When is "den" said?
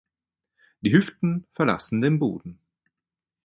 2.01-2.17